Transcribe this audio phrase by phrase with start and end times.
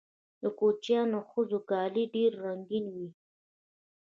[0.41, 3.09] د کوچیانیو ښځو کالي ډیر رنګین وي.